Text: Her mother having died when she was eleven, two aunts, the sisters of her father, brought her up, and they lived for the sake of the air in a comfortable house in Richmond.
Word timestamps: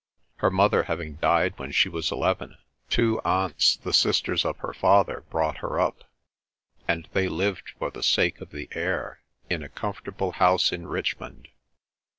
Her 0.37 0.49
mother 0.49 0.81
having 0.85 1.17
died 1.17 1.59
when 1.59 1.71
she 1.71 1.87
was 1.87 2.11
eleven, 2.11 2.57
two 2.89 3.21
aunts, 3.23 3.75
the 3.75 3.93
sisters 3.93 4.45
of 4.45 4.57
her 4.57 4.73
father, 4.73 5.25
brought 5.29 5.57
her 5.57 5.79
up, 5.79 6.05
and 6.87 7.07
they 7.13 7.27
lived 7.29 7.73
for 7.77 7.91
the 7.91 8.01
sake 8.01 8.41
of 8.41 8.49
the 8.49 8.67
air 8.71 9.21
in 9.47 9.61
a 9.61 9.69
comfortable 9.69 10.31
house 10.31 10.71
in 10.71 10.87
Richmond. 10.87 11.49